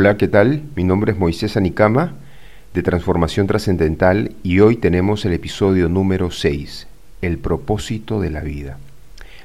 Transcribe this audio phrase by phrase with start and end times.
[0.00, 0.62] Hola, ¿qué tal?
[0.76, 2.12] Mi nombre es Moisés Anicama
[2.72, 6.86] de Transformación Trascendental y hoy tenemos el episodio número 6,
[7.20, 8.78] el propósito de la vida.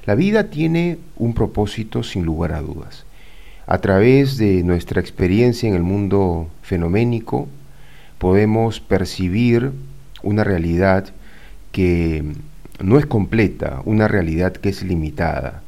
[0.05, 3.07] La vida tiene un propósito sin lugar a dudas.
[3.65, 7.47] A través de nuestra experiencia en el mundo fenoménico
[8.19, 9.71] podemos percibir
[10.21, 11.07] una realidad
[11.71, 12.25] que
[12.79, 15.63] no es completa, una realidad que es limitada,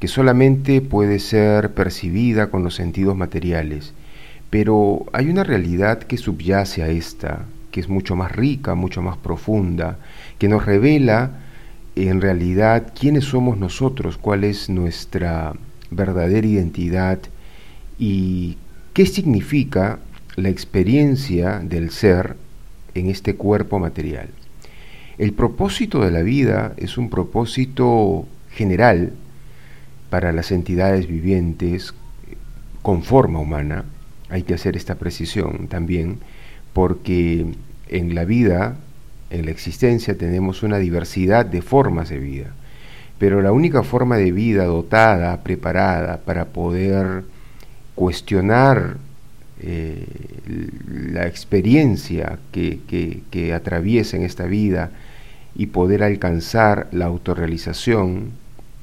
[0.00, 3.94] que solamente puede ser percibida con los sentidos materiales.
[4.58, 9.18] Pero hay una realidad que subyace a esta, que es mucho más rica, mucho más
[9.18, 9.98] profunda,
[10.38, 11.32] que nos revela
[11.94, 15.52] en realidad quiénes somos nosotros, cuál es nuestra
[15.90, 17.18] verdadera identidad
[17.98, 18.56] y
[18.94, 19.98] qué significa
[20.36, 22.38] la experiencia del ser
[22.94, 24.30] en este cuerpo material.
[25.18, 29.12] El propósito de la vida es un propósito general
[30.08, 31.92] para las entidades vivientes
[32.80, 33.84] con forma humana.
[34.28, 36.18] Hay que hacer esta precisión también
[36.72, 37.46] porque
[37.88, 38.76] en la vida,
[39.30, 42.52] en la existencia, tenemos una diversidad de formas de vida.
[43.18, 47.24] Pero la única forma de vida dotada, preparada para poder
[47.94, 48.98] cuestionar
[49.58, 50.06] eh,
[50.86, 54.90] la experiencia que, que, que atraviesa en esta vida
[55.54, 58.32] y poder alcanzar la autorrealización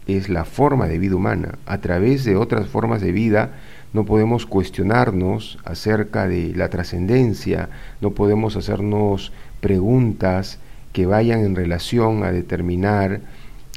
[0.07, 1.59] es la forma de vida humana.
[1.67, 3.51] A través de otras formas de vida
[3.93, 7.69] no podemos cuestionarnos acerca de la trascendencia,
[8.01, 10.59] no podemos hacernos preguntas
[10.91, 13.21] que vayan en relación a determinar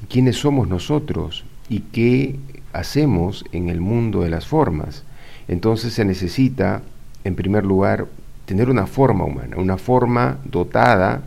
[0.08, 2.38] quiénes somos nosotros y qué
[2.72, 5.04] hacemos en el mundo de las formas.
[5.48, 6.82] Entonces se necesita,
[7.24, 8.06] en primer lugar,
[8.46, 11.22] tener una forma humana, una forma dotada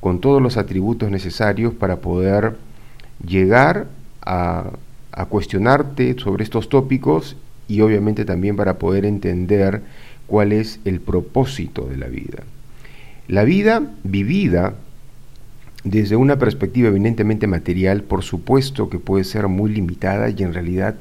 [0.00, 2.56] con todos los atributos necesarios para poder
[3.26, 3.86] llegar
[4.22, 4.70] a,
[5.28, 7.36] cuestionarte sobre estos tópicos
[7.68, 9.82] y obviamente también para poder entender
[10.26, 12.42] cuál es el propósito de la vida.
[13.28, 14.74] La vida vivida
[15.84, 20.96] desde una perspectiva eminentemente material, por supuesto que puede ser muy limitada y en realidad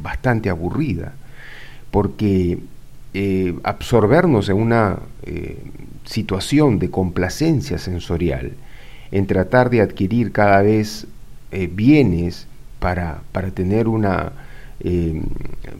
[0.00, 1.14] bastante aburrida,
[1.90, 2.58] porque
[3.14, 5.58] eh, absorbernos en una eh,
[6.04, 8.52] situación de complacencia sensorial,
[9.10, 11.06] en tratar de adquirir cada vez
[11.50, 12.46] eh, bienes
[12.78, 14.32] para, para, tener una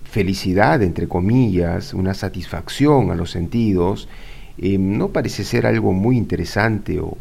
[0.04, 4.08] felicidad, entre comillas, una satisfacción a los sentidos,
[4.58, 7.16] no parece ser algo muy interesante o,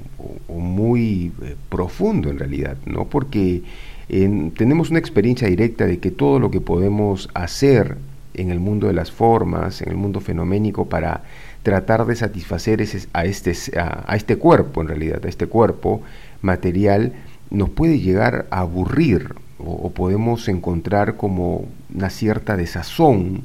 [0.50, 1.32] muy
[1.70, 3.06] profundo en realidad, ¿no?
[3.06, 3.62] porque
[4.08, 7.98] tenemos una experiencia directa de que todo lo que podemos hacer
[8.38, 11.24] en el mundo de las formas, en el mundo fenoménico, para
[11.64, 16.02] tratar de satisfacer ese, a, este, a, este cuerpo, en realidad, a este cuerpo
[16.42, 17.14] material,
[17.50, 23.42] nos puede llegar a aburrir o, podemos encontrar como una cierta desazón,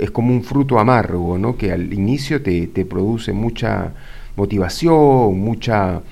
[0.00, 1.56] es como un fruto amargo, ¿no?
[1.56, 3.92] que al inicio te, te produce mucha
[4.36, 6.02] motivación, mucha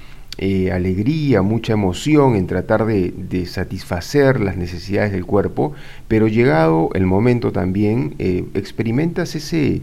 [0.42, 5.74] eh, alegría, mucha emoción en tratar de, satisfacer las necesidades del cuerpo,
[6.08, 9.82] pero llegado el momento también eh, experimentas ese,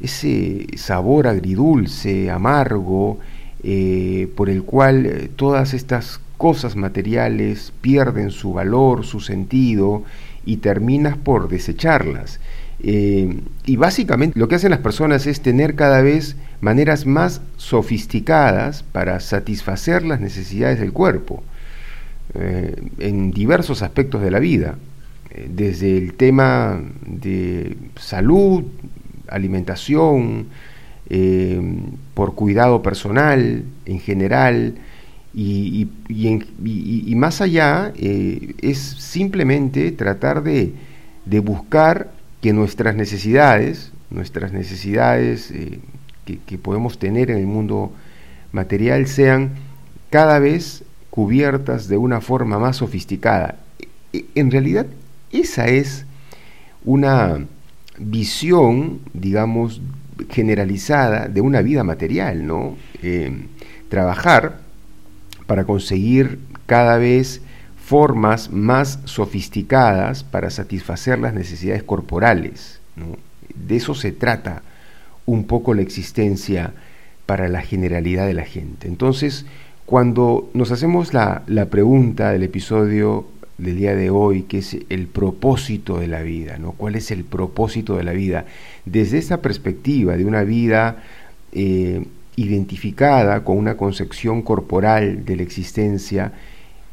[0.00, 3.18] ese sabor agridulce, amargo,
[3.64, 10.04] eh, por el cual todas estas cosas materiales pierden su valor, su sentido,
[10.46, 12.40] y terminas por desecharlas.
[12.80, 18.82] Eh, y básicamente lo que hacen las personas es tener cada vez maneras más sofisticadas
[18.82, 21.42] para satisfacer las necesidades del cuerpo
[22.34, 24.76] eh, en diversos aspectos de la vida,
[25.30, 28.64] eh, desde el tema de salud,
[29.28, 30.46] alimentación,
[32.14, 34.74] por cuidado personal en general,
[35.38, 40.72] y, y más allá es simplemente tratar de,
[41.26, 42.10] de buscar
[42.40, 45.80] que nuestras necesidades, nuestras necesidades eh,
[46.24, 47.92] que, podemos tener en el mundo
[48.52, 49.50] material sean
[50.10, 53.56] cada vez cubiertas de una forma más sofisticada.
[54.12, 54.86] E, en realidad,
[55.32, 56.06] esa es
[56.84, 57.44] una
[57.98, 59.80] visión, digamos,
[60.30, 62.76] generalizada de una vida material, ¿no?
[63.02, 63.46] Eh,
[63.88, 64.60] trabajar
[65.46, 67.40] para conseguir cada vez
[67.84, 72.80] formas más sofisticadas para satisfacer las necesidades corporales.
[73.54, 74.62] De eso se trata
[75.24, 76.72] un poco la existencia
[77.26, 78.88] para la generalidad de la gente.
[78.88, 79.46] Entonces,
[79.84, 83.26] cuando nos hacemos la, pregunta del episodio
[83.58, 86.58] del día de hoy, que es el propósito de la vida.
[86.76, 88.46] ¿Cuál es el propósito de la vida?
[88.84, 91.02] Desde esa perspectiva de una vida
[91.52, 92.04] eh,
[92.36, 96.32] identificada con una concepción corporal de la existencia,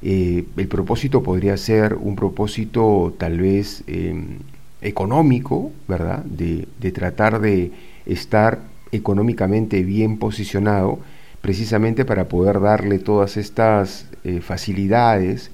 [0.01, 4.40] eh, el propósito podría ser un propósito tal vez em,
[4.81, 6.24] económico, ¿verdad?
[6.24, 7.72] De, tratar de
[8.06, 8.60] estar
[8.92, 11.00] económicamente bien posicionado,
[11.42, 15.51] precisamente para poder darle todas estas eh, facilidades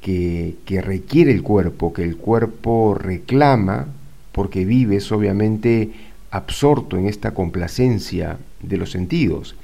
[0.00, 3.86] que, que, requiere el cuerpo, que el cuerpo reclama,
[4.32, 5.90] porque vives obviamente
[6.36, 9.56] absorto en esta complacencia de los sentidos.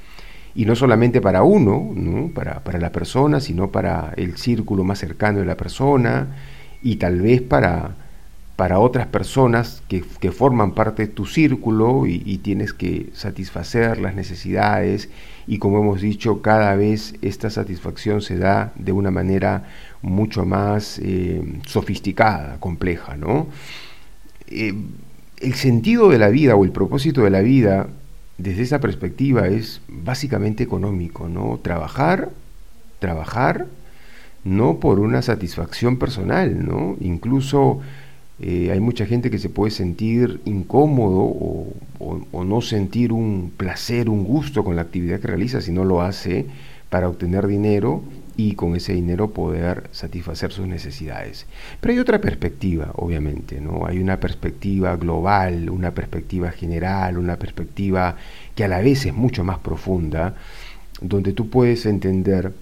[0.54, 2.32] Y no solamente para uno, ¿no?
[2.34, 6.36] para, para la persona, sino para el círculo más cercano de la persona
[6.82, 7.94] y tal vez para,
[8.60, 10.02] para otras personas que,
[10.32, 15.08] forman parte de tu círculo y, tienes que satisfacer las necesidades
[15.46, 19.64] y como hemos dicho, cada vez esta satisfacción se da de una manera
[20.02, 23.16] mucho más eh, sofisticada, compleja.
[23.16, 23.46] ¿no?
[24.48, 24.74] Eh,
[25.40, 27.88] el sentido de la vida o el propósito de la vida
[28.38, 31.58] desde esa perspectiva es básicamente económico, ¿no?
[31.62, 32.30] Trabajar,
[32.98, 33.66] trabajar,
[34.44, 36.96] no por una satisfacción personal, ¿no?
[37.00, 37.80] Incluso
[38.40, 41.74] eh, hay mucha gente que se puede sentir incómodo o,
[42.44, 46.46] no sentir un placer, un gusto con la actividad que realiza si no lo hace
[46.88, 48.02] para obtener dinero
[48.36, 51.46] y con ese dinero poder satisfacer sus necesidades.
[51.80, 53.86] Pero hay otra perspectiva, obviamente, ¿no?
[53.86, 58.16] Hay una perspectiva global, una perspectiva general, una perspectiva
[58.54, 60.34] que a la vez es mucho más profunda,
[61.00, 62.52] donde tú puedes entender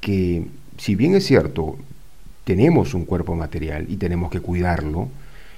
[0.00, 0.46] que
[0.78, 1.78] si bien es cierto,
[2.44, 5.08] tenemos un cuerpo material y tenemos que cuidarlo,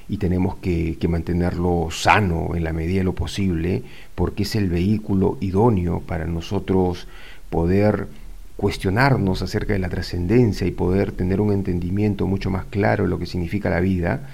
[0.08, 3.82] y tenemos que, mantenerlo sano en la medida de lo posible,
[4.14, 7.06] porque es el vehículo idóneo para nosotros
[7.50, 8.08] poder
[8.56, 13.18] cuestionarnos acerca de la trascendencia y poder tener un entendimiento mucho más claro de lo
[13.18, 14.28] que significa la vida.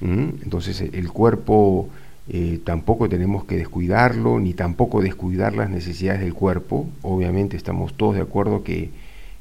[0.00, 1.88] Entonces el cuerpo
[2.28, 6.86] eh, tampoco tenemos que descuidarlo, ni tampoco descuidar las necesidades del cuerpo.
[7.02, 8.90] Obviamente estamos todos de acuerdo que,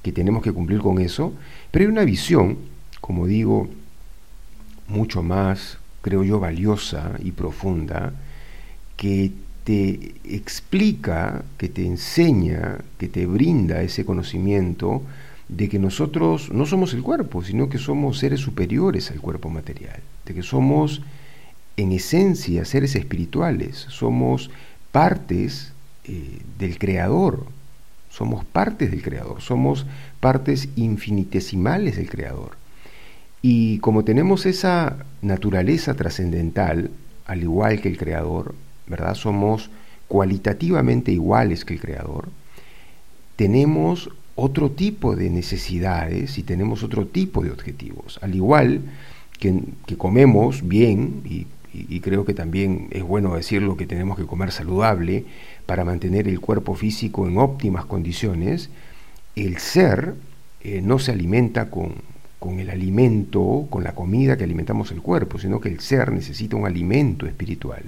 [0.02, 1.34] que tenemos que cumplir con eso,
[1.72, 2.58] pero hay una visión,
[3.02, 3.68] como digo,
[4.88, 8.14] mucho más, creo yo, valiosa y profunda,
[8.96, 9.32] que
[9.68, 15.02] te explica, que te enseña, que te brinda ese conocimiento
[15.50, 20.00] de que nosotros no somos el cuerpo, sino que somos seres superiores al cuerpo material,
[20.26, 21.02] de que somos
[21.76, 24.52] en esencia seres espirituales, somos
[24.94, 25.74] partes
[26.06, 27.46] eh, del Creador,
[28.10, 29.86] somos partes del Creador, somos
[30.22, 32.52] partes infinitesimales del Creador.
[33.42, 36.90] Y como tenemos esa naturaleza trascendental,
[37.26, 38.56] al igual que el Creador,
[38.88, 39.16] ¿verdad?
[39.16, 39.70] Somos
[40.08, 42.30] cualitativamente iguales que el Creador,
[43.36, 48.20] tenemos otro tipo de necesidades y tenemos otro tipo de objetivos.
[48.22, 48.82] Al igual
[49.40, 49.64] que,
[49.98, 51.48] comemos bien, y,
[52.00, 55.26] creo que también es bueno decirlo que tenemos que comer saludable
[55.66, 58.70] para mantener el cuerpo físico en óptimas condiciones,
[59.36, 60.16] el ser
[60.62, 61.96] eh, no se alimenta con,
[62.40, 66.56] con el alimento, con la comida que alimentamos el cuerpo, sino que el ser necesita
[66.56, 67.84] un alimento espiritual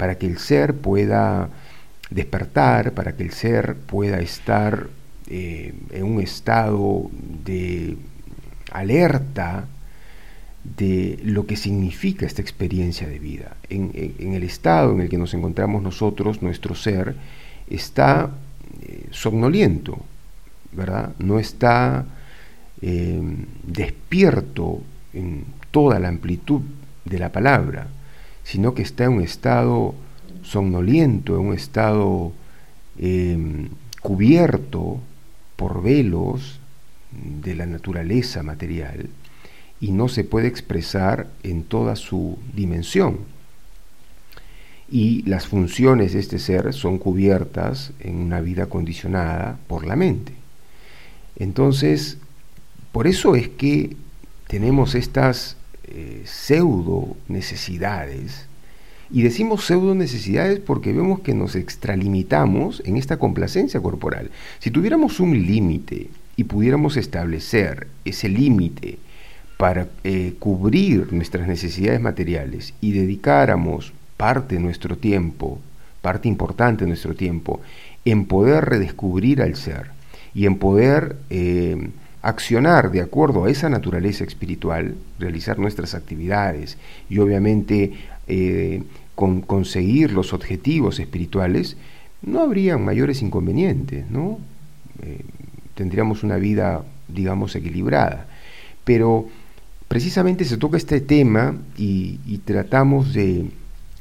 [0.00, 1.50] para que el ser pueda
[2.08, 4.86] despertar, para que el ser pueda estar
[5.26, 7.10] eh, en un estado
[7.44, 7.98] de
[8.72, 9.66] alerta
[10.64, 13.58] de lo que significa esta experiencia de vida.
[13.68, 17.14] En, el estado en el que nos encontramos nosotros, nuestro ser,
[17.68, 18.30] está
[18.80, 19.98] eh, somnoliento,
[20.72, 21.12] ¿verdad?
[21.18, 22.06] No está
[22.80, 23.20] eh,
[23.64, 24.80] despierto
[25.12, 26.62] en toda la amplitud
[27.04, 27.99] de la palabra,
[28.44, 29.94] sino que está en un estado
[30.42, 32.32] somnoliento, en un estado
[32.98, 33.68] em,
[34.00, 35.00] cubierto
[35.56, 36.60] por velos
[37.12, 39.08] de la naturaleza material
[39.80, 43.18] y no se puede expresar en toda su dimensión.
[44.90, 50.32] Y las funciones de este ser son cubiertas en una vida condicionada por la mente.
[51.36, 52.18] Entonces,
[52.92, 53.96] por eso es que
[54.48, 55.56] tenemos estas
[55.90, 58.46] eh, pseudo necesidades,
[59.12, 64.30] y decimos pseudo necesidades porque vemos que nos extralimitamos en esta complacencia corporal.
[64.60, 68.98] Si tuviéramos un límite y pudiéramos establecer ese límite
[69.56, 75.58] para eh, cubrir nuestras necesidades materiales y dedicáramos parte de nuestro tiempo,
[76.02, 77.60] parte importante de nuestro tiempo,
[78.04, 79.90] en poder redescubrir al ser
[80.34, 81.90] y en poder eh,
[82.22, 86.76] accionar de acuerdo a esa naturaleza espiritual, realizar nuestras actividades
[87.08, 87.92] y obviamente
[88.28, 88.82] eh,
[89.14, 91.76] con conseguir los objetivos espirituales,
[92.22, 94.38] no habría mayores inconvenientes, ¿no?
[95.02, 95.20] Eh,
[95.74, 98.26] tendríamos una vida, digamos, equilibrada.
[98.84, 99.28] Pero
[99.88, 103.46] precisamente se toca este tema y, tratamos de,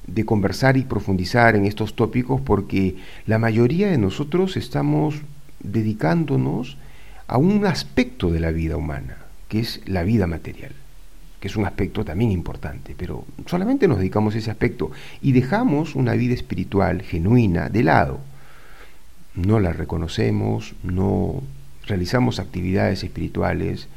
[0.08, 2.96] de conversar y profundizar en estos tópicos porque
[3.26, 5.16] la mayoría de nosotros estamos
[5.62, 6.78] dedicándonos
[7.30, 9.18] a un aspecto de la vida humana,
[9.48, 10.74] que es la vida material.
[11.40, 15.96] que es un aspecto también importante, pero solamente nos dedicamos a ese aspecto y dejamos
[15.96, 18.20] una vida espiritual genuina de lado.
[19.36, 21.42] No la reconocemos, no
[21.88, 23.88] realizamos actividades espirituales,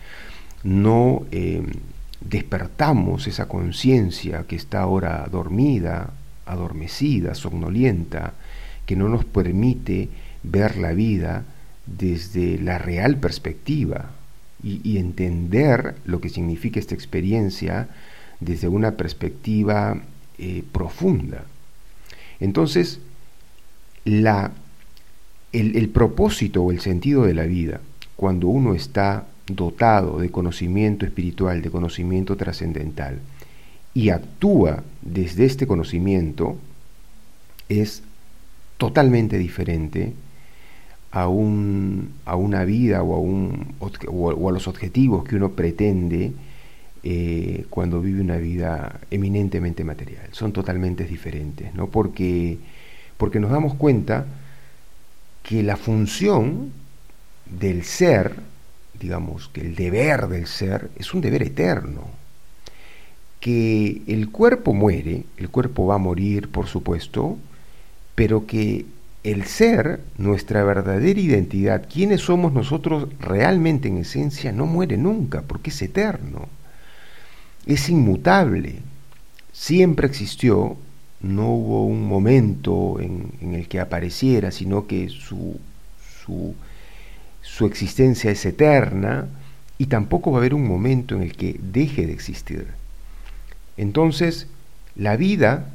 [0.63, 1.67] no eh,
[2.21, 6.11] despertamos esa conciencia que está ahora dormida,
[6.47, 8.35] adormecida, somnolienta,
[8.87, 10.11] que no nos permite
[10.45, 11.45] ver la vida
[11.87, 14.11] desde la real perspectiva
[14.63, 17.89] y, entender lo que significa esta experiencia
[18.39, 20.01] desde una perspectiva
[20.39, 21.45] eh, profunda.
[22.39, 23.01] Entonces,
[24.05, 24.53] la,
[25.53, 27.81] el, el propósito o el sentido de la vida,
[28.15, 33.19] cuando uno está dotado de conocimiento espiritual, de conocimiento trascendental,
[33.95, 36.57] y actúa desde este conocimiento,
[37.69, 38.03] es
[38.79, 40.13] totalmente diferente
[41.13, 46.33] a, un, a una vida o a, un, o a los objetivos que uno pretende
[47.05, 50.29] eh, cuando vive una vida eminentemente material.
[50.33, 51.89] Son totalmente diferentes, ¿no?
[51.89, 52.59] Porque,
[53.17, 54.25] porque nos damos cuenta
[55.43, 56.73] que la función
[57.47, 58.37] del ser,
[58.99, 62.07] digamos, que el deber del ser es un deber eterno.
[63.41, 67.37] Que el cuerpo muere, el cuerpo va a morir, por supuesto,
[68.15, 68.87] pero que
[69.25, 75.71] el ser, nuestra verdadera identidad, quiénes somos nosotros realmente en esencia, no muere nunca, porque
[75.71, 76.49] es eterno,
[77.67, 78.81] es inmutable,
[79.53, 80.77] siempre existió,
[81.21, 85.61] no hubo un momento en, el que apareciera, sino que su,
[86.25, 86.57] su,
[87.43, 89.29] su existencia es eterna
[89.79, 92.67] y tampoco va a haber un momento en el que deje de existir.
[93.77, 94.49] Entonces,
[94.97, 95.71] la vida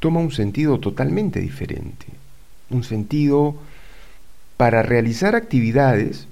[0.00, 2.06] toma un sentido totalmente diferente,
[2.70, 3.56] un sentido
[4.56, 6.26] para realizar actividades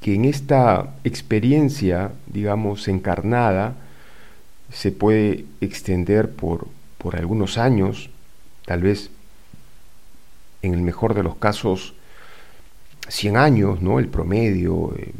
[0.00, 3.76] que en esta experiencia, digamos, encarnada,
[4.72, 8.10] se puede extender por, por algunos años,
[8.66, 9.10] tal vez
[10.62, 11.94] en el mejor de los casos
[13.08, 13.98] 100 años, ¿no?
[13.98, 15.12] El promedio, eh,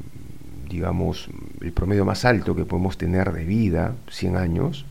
[0.69, 1.29] digamos,
[1.61, 4.85] el promedio más alto que podemos tener de vida, 100 años,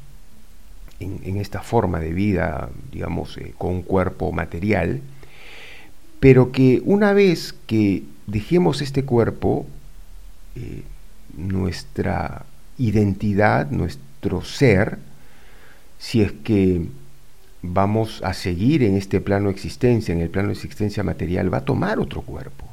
[1.00, 5.02] en, esta forma de vida, digamos, eh, con un cuerpo material,
[6.20, 9.68] pero que una vez que dejemos este cuerpo,
[10.56, 10.84] eh,
[11.36, 12.46] nuestra
[12.78, 14.98] identidad, nuestro ser,
[16.00, 16.88] si es que
[17.62, 21.60] vamos a seguir en este plano de existencia, en el plano de existencia material, va
[21.60, 22.66] a tomar otro cuerpo.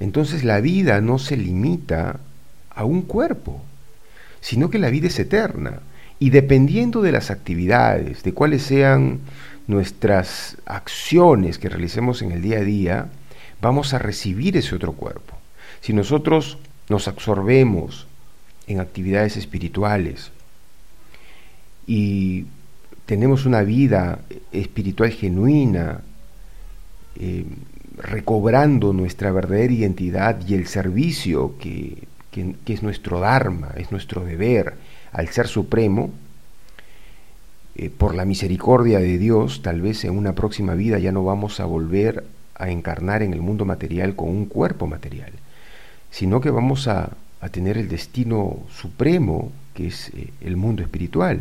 [0.00, 2.20] Entonces la vida no se limita
[2.70, 3.62] a un cuerpo,
[4.40, 5.80] sino que la vida es eterna.
[6.24, 9.20] Y dependiendo de las actividades, de cuáles sean
[9.66, 13.08] nuestras acciones que realicemos en el día a día,
[13.60, 15.36] vamos a recibir ese otro cuerpo.
[15.82, 16.56] Si nosotros
[16.88, 18.06] nos absorbemos
[18.66, 20.30] en actividades espirituales
[21.86, 22.46] y
[23.04, 26.00] tenemos una vida espiritual genuina,
[27.16, 27.44] eh,
[27.98, 34.72] recobrando nuestra verdadera identidad y el servicio que, que es nuestro Dharma, es nuestro deber,
[35.14, 36.10] al Ser Supremo,
[37.76, 41.60] eh, por la misericordia de Dios, tal vez en una próxima vida ya no vamos
[41.60, 42.24] a volver
[42.56, 45.32] a encarnar en el mundo material con un cuerpo material,
[46.10, 47.16] sino que vamos a,
[47.50, 51.40] tener el destino supremo, que es eh, el mundo espiritual.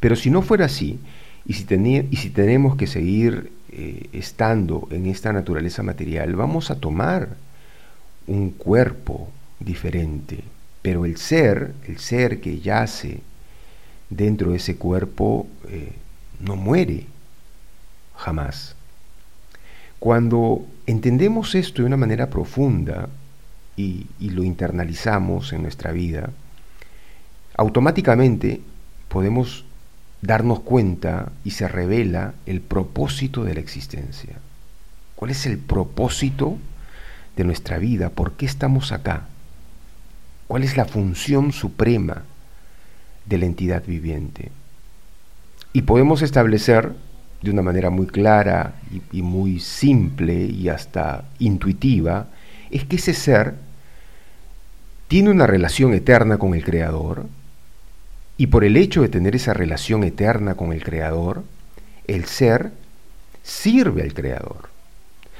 [0.00, 0.98] Pero si no fuera así,
[1.44, 1.66] y si,
[2.10, 7.36] y si tenemos que seguir eh, estando en esta naturaleza material, vamos a tomar
[8.26, 9.28] un cuerpo
[9.60, 10.44] diferente,
[10.84, 13.22] pero el ser, el ser que yace
[14.10, 15.94] dentro de ese cuerpo, eh,
[16.40, 17.06] no muere
[18.14, 18.76] jamás.
[19.98, 23.08] Cuando entendemos esto de una manera profunda
[23.78, 26.28] y, y lo internalizamos en nuestra vida,
[27.56, 28.60] automáticamente
[29.08, 29.64] podemos
[30.20, 34.34] darnos cuenta y se revela el propósito de la existencia.
[35.16, 36.58] ¿Cuál es el propósito
[37.36, 38.10] de nuestra vida?
[38.10, 39.28] ¿Por qué estamos acá?
[40.46, 42.22] ¿Cuál es la función suprema
[43.26, 44.50] de la entidad viviente?
[45.72, 46.92] Y podemos establecer
[47.42, 48.74] de una manera muy clara
[49.12, 52.28] y, muy simple y hasta intuitiva,
[52.70, 53.54] es que ese ser
[55.08, 57.26] tiene una relación eterna con el Creador,
[58.36, 61.44] y por el hecho de tener esa relación eterna con el Creador,
[62.06, 62.72] el ser
[63.42, 64.70] sirve al Creador.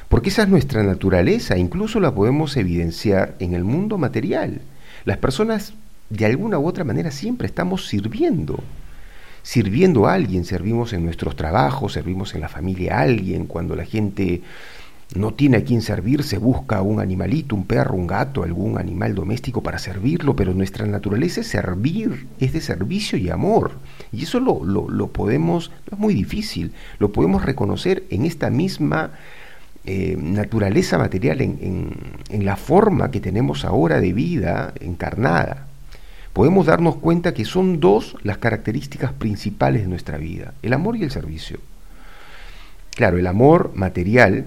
[0.08, 4.60] Porque esa es nuestra naturaleza, incluso la podemos evidenciar en el mundo material.
[5.04, 5.74] Las personas,
[6.10, 8.62] de alguna u otra manera, siempre estamos sirviendo.
[9.42, 13.84] Sirviendo a alguien, servimos en nuestros trabajos, servimos en la familia a alguien, cuando la
[13.84, 14.40] gente
[15.14, 19.14] no tiene a quien servir, se busca un animalito, un perro, un gato, algún animal
[19.14, 23.72] doméstico para servirlo, pero nuestra naturaleza es servir, es de servicio y amor.
[24.12, 29.12] Y eso lo, lo, podemos, no es muy difícil, lo podemos reconocer en esta misma
[29.86, 31.92] eh, naturaleza material, en,
[32.30, 35.66] la forma que tenemos ahora de vida encarnada.
[36.32, 41.02] Podemos darnos cuenta que son dos las características principales de nuestra vida, el amor y
[41.02, 41.58] el servicio.
[42.96, 44.46] Claro, el amor material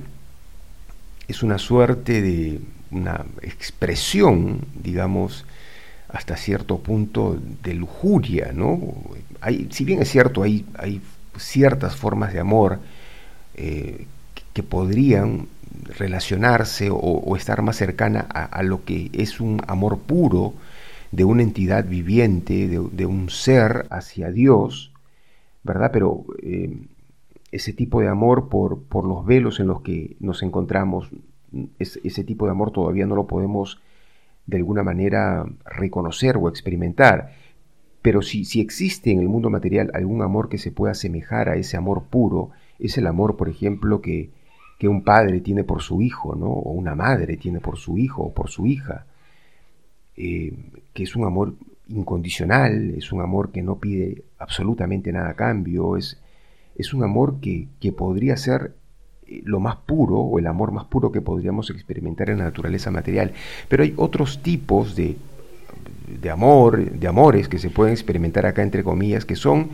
[1.27, 5.46] es una suerte de una expresión, digamos,
[6.10, 8.82] hasta cierto punto de lujuria, ¿no?
[9.41, 11.01] Hay, si bien es cierto, hay, hay
[11.38, 12.79] ciertas formas de amor
[13.56, 14.08] eh,
[14.58, 15.50] que podrían
[16.00, 20.56] relacionarse o, estar más cercana a, lo que es un amor puro
[21.12, 24.92] de una entidad viviente, de, un ser hacia Dios,
[25.62, 25.92] ¿verdad?
[25.94, 26.76] Pero eh,
[27.52, 31.12] ese tipo de amor por, por los velos en los que nos encontramos,
[31.78, 33.80] ese tipo de amor todavía no lo podemos
[34.48, 37.32] de alguna manera reconocer o experimentar.
[38.02, 41.58] Pero si, si existe en el mundo material algún amor que se pueda asemejar a
[41.58, 42.50] ese amor puro,
[42.80, 44.32] es el amor, por ejemplo, que,
[44.77, 46.48] que un padre tiene por su hijo, ¿no?
[46.48, 49.05] o una madre tiene por su hijo o por su hija,
[50.15, 50.53] eh,
[50.93, 51.55] que es un amor
[51.89, 56.19] incondicional, es un amor que no pide absolutamente nada a cambio, es,
[56.75, 58.75] es un amor que, podría ser
[59.25, 62.91] eh, lo más puro o el amor más puro que podríamos experimentar en la naturaleza
[62.91, 63.31] material.
[63.69, 65.17] Pero hay otros tipos de,
[66.22, 69.69] de amor, de amores que se pueden experimentar acá entre comillas, que son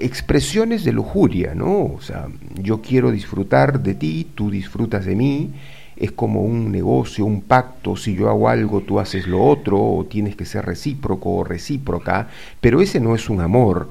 [0.00, 1.84] expresiones de lujuria, ¿no?
[1.84, 5.50] O sea, yo quiero disfrutar de ti, tú disfrutas de mí,
[5.96, 10.06] es como un negocio, un pacto, si yo hago algo, tú haces lo otro, o
[10.06, 12.28] tienes que ser recíproco o recíproca,
[12.60, 13.88] pero ese no es un amor,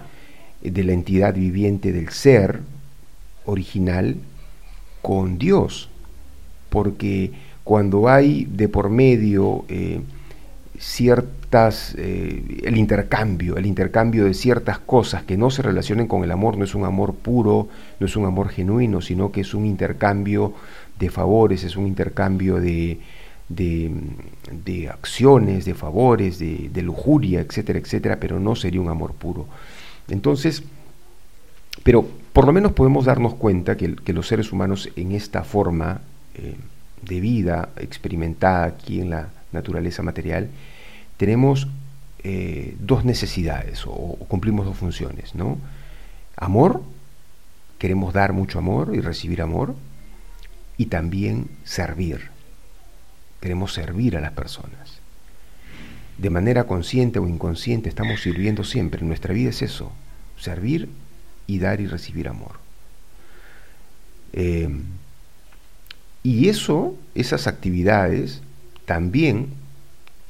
[0.61, 2.59] de la entidad viviente del ser
[3.45, 4.17] original
[5.01, 5.89] con Dios,
[6.69, 7.31] porque
[7.63, 10.01] cuando hay de por medio eh,
[10.79, 16.31] ciertas, eh, el intercambio, el intercambio de ciertas cosas que no se relacionen con el
[16.31, 17.67] amor, no es un amor puro,
[17.99, 20.53] no es un amor genuino, sino que es un intercambio
[20.97, 22.99] de favores, es un intercambio de,
[23.49, 29.47] de, acciones, de favores, de, lujuria, etcétera, etcétera, pero no sería un amor puro.
[30.07, 30.63] Entonces,
[31.83, 36.01] pero por lo menos podemos darnos cuenta que, los seres humanos en esta forma
[36.35, 36.55] eh,
[37.01, 40.49] de vida experimentada aquí en la naturaleza material,
[41.19, 41.67] tenemos
[42.23, 45.57] eh, dos necesidades o, cumplimos dos funciones, ¿no?
[46.37, 46.81] Amor,
[47.77, 49.75] queremos dar mucho amor y recibir amor,
[50.77, 52.29] y también servir.
[53.41, 54.99] Queremos servir a las personas
[56.17, 59.05] de manera consciente o inconsciente, estamos sirviendo siempre.
[59.05, 59.91] Nuestra vida es eso,
[60.37, 60.89] servir
[61.47, 62.59] y dar y recibir amor.
[64.33, 64.69] Eh,
[66.23, 68.41] y eso, esas actividades,
[68.85, 69.47] también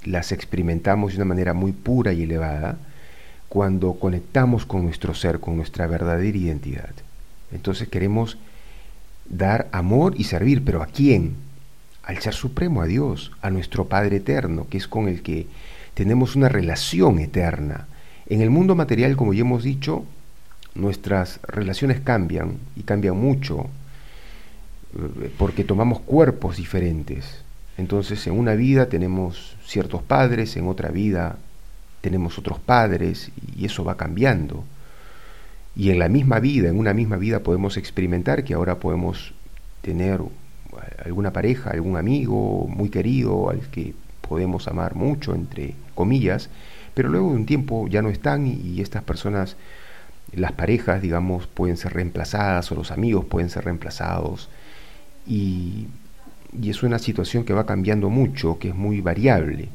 [0.03, 2.77] las experimentamos de una manera muy pura y elevada
[3.49, 6.91] cuando conectamos con nuestro ser, con nuestra verdadera identidad.
[7.51, 8.37] Entonces queremos
[9.27, 11.35] dar amor y servir, pero ¿a quién?
[12.03, 15.47] Al Ser Supremo, a Dios, a nuestro Padre Eterno, que es con el que
[15.93, 17.87] tenemos una relación eterna.
[18.27, 20.05] En el mundo material, como ya hemos dicho,
[20.75, 23.67] nuestras relaciones cambian y cambian mucho
[24.97, 27.43] eh, porque tomamos cuerpos diferentes.
[27.79, 31.37] Entonces en una vida tenemos ciertos padres, en otra vida
[32.01, 34.65] tenemos otros padres y eso va cambiando.
[35.77, 39.33] Y en la misma vida, en una misma vida podemos experimentar que ahora podemos
[39.81, 40.19] tener
[41.05, 43.93] alguna pareja, algún amigo muy querido al que
[44.27, 46.49] podemos amar mucho, entre comillas,
[46.93, 49.55] pero luego de un tiempo ya no están y, estas personas,
[50.33, 54.49] las parejas, digamos, pueden ser reemplazadas o los amigos pueden ser reemplazados
[55.25, 55.87] y,
[56.53, 59.69] y es una situación que va cambiando mucho, que es muy variable.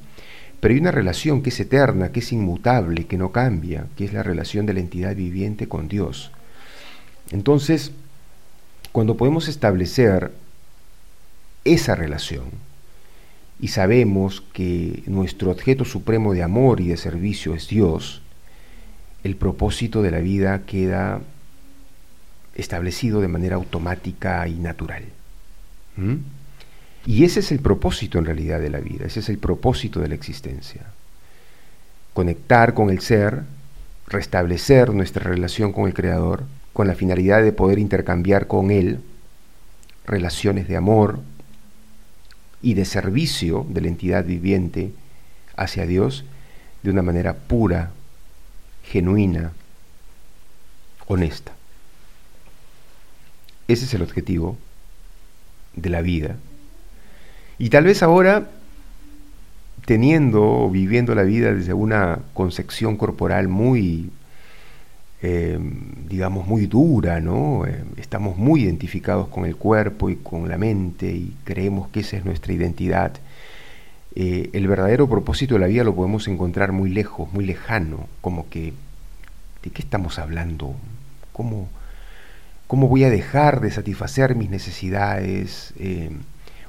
[0.60, 4.12] Pero hay una relación que es eterna, que es inmutable, que no cambia, que es
[4.12, 6.32] la relación de la entidad viviente con Dios.
[7.30, 7.92] Entonces,
[8.92, 10.32] cuando podemos establecer
[11.64, 12.44] esa relación,
[13.60, 18.22] y sabemos que nuestro objeto supremo de amor y de servicio es Dios,
[19.22, 21.20] el propósito de la vida queda
[22.54, 25.04] establecido de manera automática y natural.
[25.96, 26.16] ¿Mm?
[27.06, 30.08] Y ese es el propósito en realidad de la vida, ese es el propósito de
[30.08, 30.82] la existencia.
[32.14, 33.42] Conectar con el ser,
[34.06, 39.00] restablecer nuestra relación con el Creador, con la finalidad de poder intercambiar con Él
[40.06, 41.20] relaciones de amor,
[42.64, 44.94] y de servicio de la entidad viviente
[45.54, 46.24] hacia Dios
[46.82, 47.90] de una manera pura,
[48.82, 49.52] genuina,
[51.06, 51.52] honesta.
[53.68, 54.56] Ese es el objetivo
[55.76, 56.36] de la vida.
[57.58, 58.48] Y tal vez ahora,
[59.84, 64.10] teniendo o viviendo la vida desde una concepción corporal muy,
[65.22, 65.58] eh,
[66.08, 67.66] digamos, muy dura, ¿no?
[67.66, 72.16] Eh, estamos muy identificados con el cuerpo y con la mente y creemos que esa
[72.16, 73.12] es nuestra identidad.
[74.16, 78.48] Eh, el verdadero propósito de la vida lo podemos encontrar muy lejos, muy lejano, como
[78.48, 78.72] que,
[79.62, 80.74] ¿de qué estamos hablando?
[81.32, 81.68] ¿Cómo,
[82.66, 85.74] cómo voy a dejar de satisfacer mis necesidades?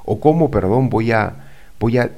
[0.05, 1.33] O cómo, perdón, voy a,
[1.79, 2.11] voy a,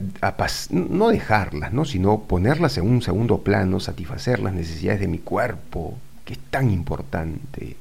[0.71, 1.85] no dejarlas, ¿no?
[1.85, 6.69] sino ponerlas en un segundo plano, satisfacer las necesidades de mi cuerpo, que es tan
[6.69, 7.77] importante.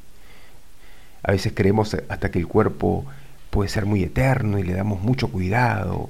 [1.22, 3.04] A veces creemos hasta que el cuerpo
[3.50, 6.08] puede ser muy eterno y le damos mucho cuidado.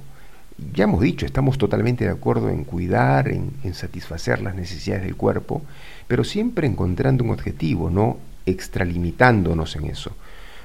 [0.73, 5.15] Ya hemos dicho, estamos totalmente de acuerdo en cuidar, en, en satisfacer las necesidades del
[5.15, 5.63] cuerpo,
[6.07, 10.11] pero siempre encontrando un objetivo, no extralimitándonos en eso,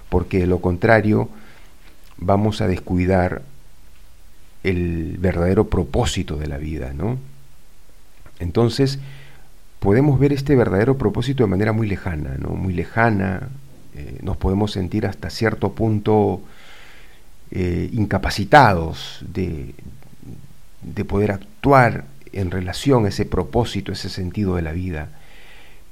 [0.08, 1.30] porque de lo contrario
[2.16, 3.42] vamos a descuidar
[4.62, 7.18] el verdadero propósito de la vida, ¿no?
[8.38, 8.98] Entonces,
[9.80, 12.50] podemos ver este verdadero propósito de manera muy lejana, ¿no?
[12.50, 13.48] Muy lejana,
[13.94, 16.40] eh, nos podemos sentir hasta cierto punto
[17.50, 19.74] eh, incapacitados de,
[20.82, 25.08] de poder actuar en relación a ese propósito, ese sentido de la vida.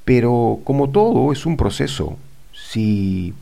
[0.04, 2.16] Pero como todo es un proceso,
[2.52, 3.34] si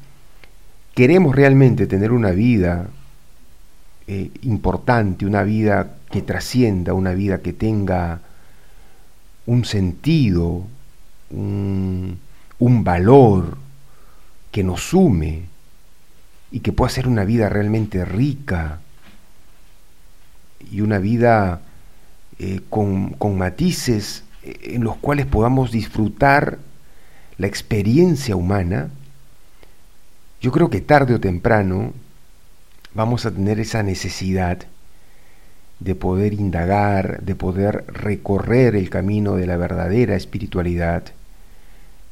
[0.98, 2.88] queremos realmente tener una vida
[4.08, 8.18] eh, importante, una vida que trascienda, una vida que tenga
[9.46, 10.64] un sentido,
[11.30, 12.18] un,
[12.58, 13.58] valor,
[14.50, 15.42] que nos sume
[16.50, 18.80] y que pueda ser una vida realmente rica
[20.68, 21.60] y una vida
[22.40, 26.58] eh, con, matices eh, en los cuales podamos disfrutar
[27.36, 28.90] la experiencia humana,
[30.40, 31.92] yo creo que tarde o temprano
[32.94, 34.58] vamos a tener esa necesidad
[35.80, 41.04] de poder indagar, de poder recorrer el camino de la verdadera espiritualidad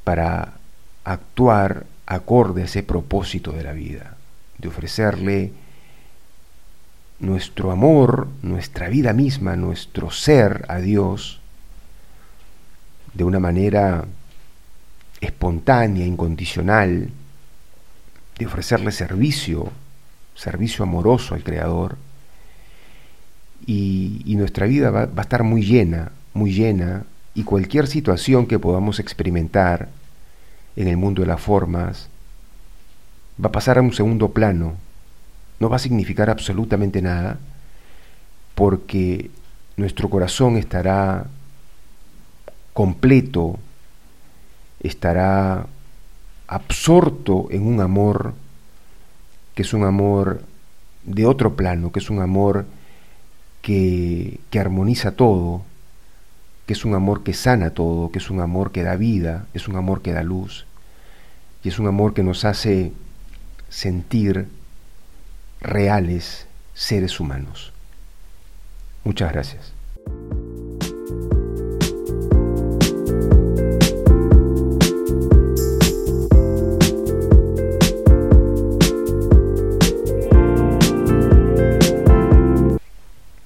[0.05, 0.55] para
[1.05, 4.17] actuar acorde a ese propósito de la vida,
[4.59, 5.53] de ofrecerle
[7.19, 11.41] nuestro amor, nuestra vida misma, nuestro ser a Dios
[13.15, 14.05] de una manera
[15.21, 17.11] espontánea, incondicional,
[18.39, 19.71] de ofrecerle servicio,
[20.35, 21.97] servicio amoroso al Creador.
[23.67, 28.59] Y, nuestra vida va, va a estar muy llena, muy llena, y cualquier situación que
[28.59, 29.89] podamos experimentar
[30.77, 32.09] en el mundo de las formas
[33.43, 34.75] va a pasar a un segundo plano,
[35.59, 37.39] no va a significar absolutamente nada,
[38.55, 39.31] porque
[39.77, 41.27] nuestro corazón estará
[42.73, 43.59] completo,
[44.81, 45.67] estará
[46.49, 48.35] absorto en un amor
[49.55, 50.43] que es un amor
[51.05, 52.67] de otro plano, que es un amor
[53.63, 55.63] que, que armoniza todo,
[56.67, 59.69] que es un amor que sana todo, que es un amor que da vida, es
[59.69, 60.67] un amor que da luz,
[61.63, 62.93] y es un amor que nos hace
[63.69, 64.49] sentir
[65.61, 67.73] reales seres humanos.
[69.05, 69.76] Muchas gracias.